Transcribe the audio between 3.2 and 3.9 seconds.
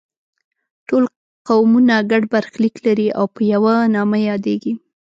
په یوه